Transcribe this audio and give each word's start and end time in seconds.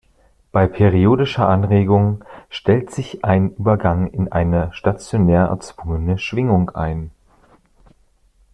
Bei 0.51 0.65
periodischer 0.65 1.47
Anregung 1.47 2.25
stellt 2.49 2.89
sich 2.89 3.23
ein 3.23 3.53
Übergang 3.57 4.07
in 4.07 4.31
eine 4.31 4.73
stationäre 4.73 5.49
erzwungene 5.49 6.17
Schwingung 6.17 6.71
ein. 6.71 7.11